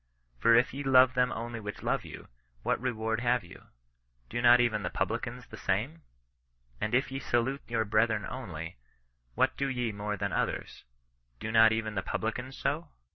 [0.39, 2.27] For if ye love them (only) which love you,
[2.63, 3.67] what reward have you?
[4.31, 6.01] Do not even the publicans the same?
[6.81, 8.77] And if ye salute your brethren only,
[9.35, 10.85] what do ye more than others?
[11.39, 12.89] Do not even the publicans so